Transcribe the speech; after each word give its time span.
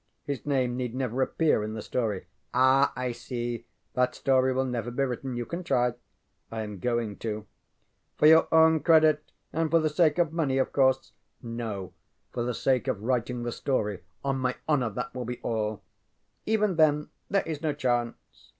His 0.23 0.47
name 0.47 0.75
need 0.77 0.95
never 0.95 1.21
appear 1.21 1.61
in 1.63 1.75
the 1.75 1.81
story. 1.83 2.21
ŌĆØ 2.55 2.55
ŌĆ£Ah! 2.55 2.91
I 2.95 3.11
see. 3.11 3.67
That 3.93 4.15
story 4.15 4.51
will 4.51 4.65
never 4.65 4.89
be 4.89 5.03
written. 5.03 5.35
You 5.35 5.45
can 5.45 5.63
try. 5.63 5.91
ŌĆØ 5.91 5.95
ŌĆ£I 6.51 6.63
am 6.63 6.79
going 6.79 7.17
to. 7.17 7.41
ŌĆØ 7.41 7.43
ŌĆ£For 7.43 8.27
your 8.27 8.47
own 8.51 8.79
credit 8.79 9.31
and 9.53 9.69
for 9.69 9.79
the 9.79 9.89
sake 9.89 10.17
of 10.17 10.33
money, 10.33 10.57
of 10.57 10.73
course? 10.73 11.11
ŌĆØ 11.45 11.51
ŌĆ£No. 11.55 11.91
For 12.31 12.41
the 12.41 12.55
sake 12.55 12.87
of 12.87 13.03
writing 13.03 13.43
the 13.43 13.51
story. 13.51 14.01
On 14.25 14.37
my 14.39 14.55
honor 14.67 14.89
that 14.89 15.13
will 15.13 15.25
be 15.25 15.39
all. 15.41 15.83
ŌĆØ 16.47 16.57
ŌĆ£Even 16.57 16.77
then 16.77 17.09
there 17.29 17.43
is 17.43 17.61
no 17.61 17.71
chance. 17.71 18.15